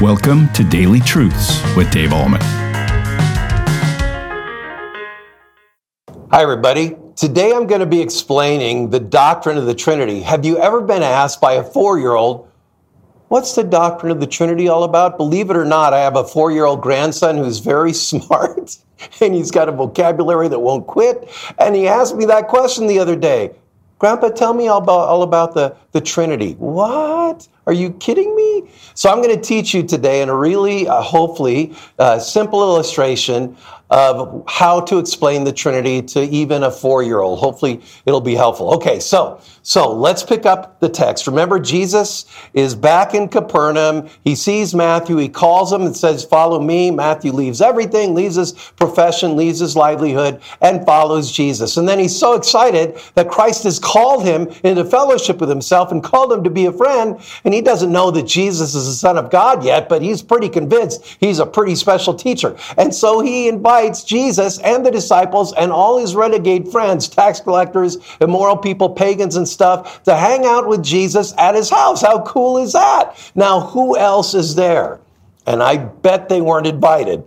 [0.00, 2.40] Welcome to Daily Truths with Dave Ahlman.
[6.30, 6.96] Hi, everybody.
[7.16, 10.22] Today I'm going to be explaining the doctrine of the Trinity.
[10.22, 12.50] Have you ever been asked by a four year old,
[13.28, 15.18] What's the doctrine of the Trinity all about?
[15.18, 18.78] Believe it or not, I have a four year old grandson who's very smart
[19.20, 21.28] and he's got a vocabulary that won't quit.
[21.58, 23.50] And he asked me that question the other day
[24.00, 26.54] Grandpa, tell me all about, all about the, the Trinity.
[26.54, 27.46] What?
[27.70, 28.68] Are you kidding me?
[28.94, 33.56] So I'm going to teach you today in a really, uh, hopefully, uh, simple illustration
[33.90, 37.40] of how to explain the Trinity to even a four-year-old.
[37.40, 38.72] Hopefully, it'll be helpful.
[38.74, 41.26] Okay, so so let's pick up the text.
[41.26, 44.08] Remember, Jesus is back in Capernaum.
[44.22, 45.16] He sees Matthew.
[45.16, 49.74] He calls him and says, "Follow me." Matthew leaves everything, leaves his profession, leaves his
[49.76, 51.76] livelihood, and follows Jesus.
[51.76, 56.02] And then he's so excited that Christ has called him into fellowship with himself and
[56.02, 57.18] called him to be a friend.
[57.44, 60.48] And he doesn't know that Jesus is the Son of God yet, but he's pretty
[60.48, 62.56] convinced he's a pretty special teacher.
[62.76, 67.98] And so he invites Jesus and the disciples and all his renegade friends, tax collectors,
[68.20, 72.02] immoral people, pagans, and stuff, to hang out with Jesus at his house.
[72.02, 73.16] How cool is that?
[73.34, 75.00] Now, who else is there?
[75.46, 77.24] And I bet they weren't invited.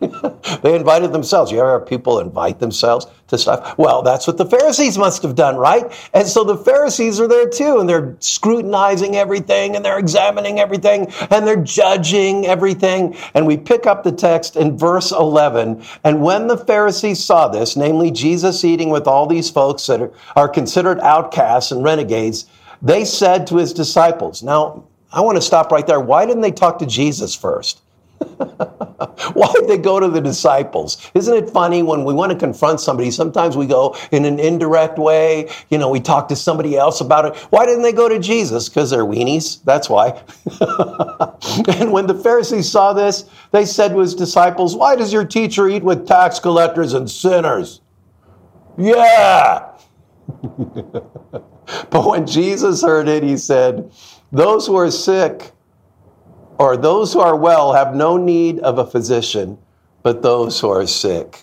[0.62, 1.50] they invited themselves.
[1.50, 3.76] You ever have people invite themselves to stuff?
[3.76, 5.84] Well, that's what the Pharisees must have done, right?
[6.14, 11.12] And so the Pharisees are there too, and they're scrutinizing everything, and they're examining everything,
[11.30, 13.16] and they're judging everything.
[13.34, 15.82] And we pick up the text in verse 11.
[16.04, 20.12] And when the Pharisees saw this, namely Jesus eating with all these folks that are,
[20.36, 22.46] are considered outcasts and renegades,
[22.80, 26.00] they said to his disciples, Now, I want to stop right there.
[26.00, 27.80] Why didn't they talk to Jesus first?
[29.34, 31.10] Why did they go to the disciples?
[31.14, 33.10] Isn't it funny when we want to confront somebody?
[33.10, 35.50] Sometimes we go in an indirect way.
[35.70, 37.36] You know, we talk to somebody else about it.
[37.50, 38.68] Why didn't they go to Jesus?
[38.68, 39.62] Because they're weenies.
[39.64, 40.10] That's why.
[41.80, 45.68] and when the Pharisees saw this, they said to his disciples, Why does your teacher
[45.68, 47.80] eat with tax collectors and sinners?
[48.76, 49.72] Yeah.
[51.90, 53.90] but when Jesus heard it, he said,
[54.30, 55.52] Those who are sick,
[56.58, 59.58] or those who are well have no need of a physician,
[60.02, 61.42] but those who are sick.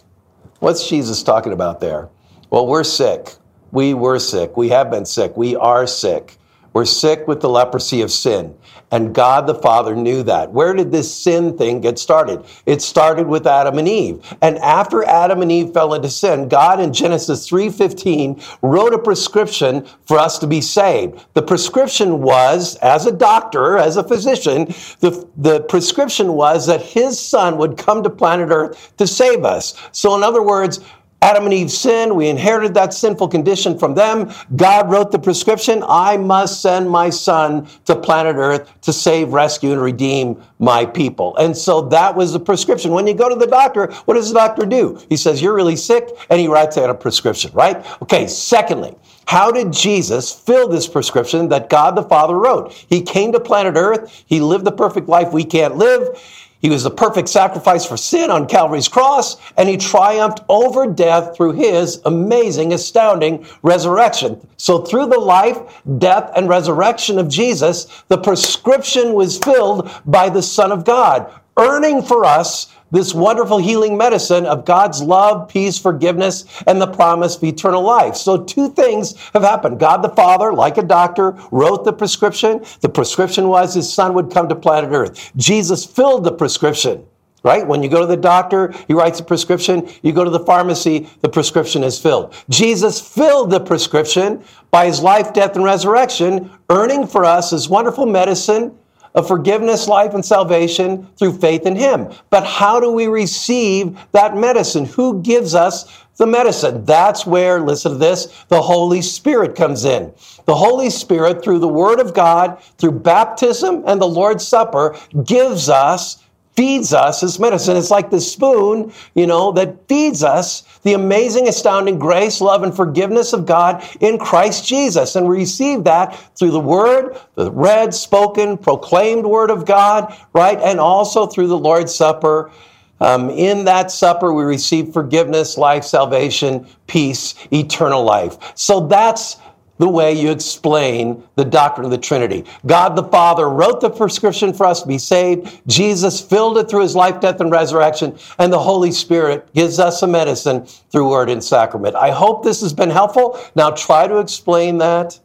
[0.59, 2.09] What's Jesus talking about there?
[2.50, 3.36] Well, we're sick.
[3.72, 4.56] We were sick.
[4.56, 5.36] We have been sick.
[5.36, 6.38] We are sick.
[6.74, 8.56] We're sick with the leprosy of sin.
[8.91, 10.51] And God the Father knew that.
[10.51, 12.44] Where did this sin thing get started?
[12.66, 14.22] It started with Adam and Eve.
[14.41, 19.85] And after Adam and Eve fell into sin, God in Genesis 3:15 wrote a prescription
[20.06, 21.25] for us to be saved.
[21.34, 27.19] The prescription was, as a doctor, as a physician, the, the prescription was that his
[27.19, 29.74] son would come to planet Earth to save us.
[29.91, 30.79] So in other words,
[31.22, 32.16] Adam and Eve sinned.
[32.16, 34.31] We inherited that sinful condition from them.
[34.56, 35.84] God wrote the prescription.
[35.88, 41.36] I must send my son to planet Earth to save, rescue, and redeem my people.
[41.38, 42.92] And so that was the prescription.
[42.92, 45.02] When you go to the doctor, what does the doctor do?
[45.09, 47.84] He says, You're really sick, and he writes out a prescription, right?
[48.04, 48.96] Okay, secondly,
[49.28, 52.72] how did Jesus fill this prescription that God the Father wrote?
[52.72, 54.24] He came to planet Earth.
[54.28, 56.20] He lived the perfect life we can't live.
[56.66, 61.38] He was the perfect sacrifice for sin on Calvary's cross, and he triumphed over death
[61.38, 64.42] through his amazing, astounding resurrection.
[64.58, 65.59] So, through the life,
[66.00, 72.02] death, and resurrection of Jesus, the prescription was filled by the Son of God, earning
[72.02, 77.44] for us this wonderful healing medicine of God's love, peace, forgiveness, and the promise of
[77.44, 78.16] eternal life.
[78.16, 79.80] So, two things have happened.
[79.80, 82.64] God the Father, like a doctor, wrote the prescription.
[82.82, 85.32] The prescription was his son would come to planet Earth.
[85.36, 87.06] Jesus filled the prescription
[87.44, 87.68] right?
[87.68, 89.88] When you go to the doctor, he writes a prescription.
[90.02, 92.34] You go to the pharmacy, the prescription is filled.
[92.50, 98.08] Jesus filled the prescription by his life, death, and resurrection, earning for us his wonderful
[98.08, 98.76] medicine
[99.16, 102.14] of forgiveness, life, and salvation through faith in Him.
[102.30, 104.86] But how do we receive that medicine?
[104.86, 106.86] Who gives us the medicine?
[106.86, 110.14] That's where, listen to this, the Holy Spirit comes in.
[110.46, 115.69] The Holy Spirit, through the Word of God, through baptism and the Lord's Supper, gives
[115.69, 116.22] us
[116.56, 117.75] feeds us as medicine.
[117.75, 122.75] It's like the spoon, you know, that feeds us the amazing, astounding grace, love, and
[122.75, 125.16] forgiveness of God in Christ Jesus.
[125.16, 130.60] And we receive that through the word, the read, spoken, proclaimed word of God, right?
[130.60, 132.52] And also through the Lord's Supper.
[133.01, 138.38] Um, in that supper, we receive forgiveness, life, salvation, peace, eternal life.
[138.56, 139.36] So that's
[139.77, 142.45] the way you explain the doctrine of the Trinity.
[142.66, 145.62] God the Father wrote the prescription for us to be saved.
[145.68, 148.18] Jesus filled it through his life, death, and resurrection.
[148.39, 151.95] And the Holy Spirit gives us a medicine through word and sacrament.
[151.95, 153.39] I hope this has been helpful.
[153.56, 155.19] Now try to explain that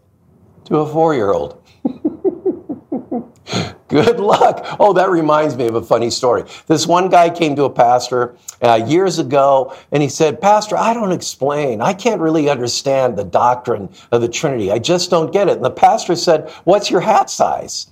[0.64, 1.59] to a four year old.
[3.90, 4.64] Good luck.
[4.78, 6.44] Oh, that reminds me of a funny story.
[6.68, 10.94] This one guy came to a pastor uh, years ago and he said, Pastor, I
[10.94, 11.80] don't explain.
[11.80, 14.70] I can't really understand the doctrine of the Trinity.
[14.70, 15.56] I just don't get it.
[15.56, 17.88] And the pastor said, What's your hat size?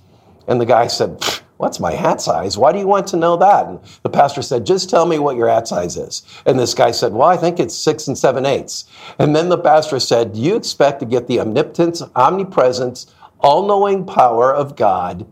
[0.47, 1.21] And the guy said,
[1.57, 2.57] What's my hat size?
[2.57, 3.67] Why do you want to know that?
[3.67, 6.23] And the pastor said, Just tell me what your hat size is.
[6.45, 8.85] And this guy said, Well, I think it's six and seven eighths.
[9.19, 14.05] And then the pastor said, Do you expect to get the omnipotence, omnipresence, all knowing
[14.05, 15.27] power of God?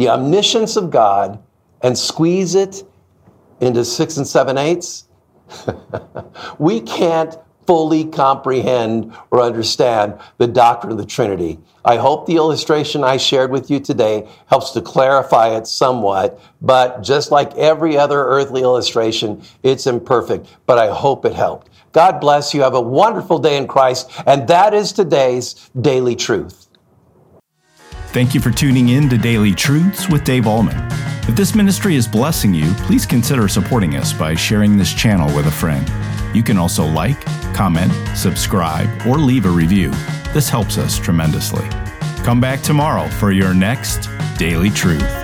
[0.00, 1.42] The omniscience of God
[1.82, 2.84] and squeeze it
[3.60, 5.06] into six and seven eighths,
[6.58, 7.36] we can't
[7.66, 11.58] fully comprehend or understand the doctrine of the Trinity.
[11.84, 17.02] I hope the illustration I shared with you today helps to clarify it somewhat, but
[17.02, 21.68] just like every other earthly illustration, it's imperfect, but I hope it helped.
[21.92, 22.62] God bless you.
[22.62, 26.69] Have a wonderful day in Christ, and that is today's daily truth.
[28.12, 30.74] Thank you for tuning in to Daily Truths with Dave Ahlman.
[31.28, 35.46] If this ministry is blessing you, please consider supporting us by sharing this channel with
[35.46, 35.88] a friend.
[36.34, 37.24] You can also like,
[37.54, 39.92] comment, subscribe, or leave a review.
[40.34, 41.68] This helps us tremendously.
[42.24, 45.19] Come back tomorrow for your next Daily Truth.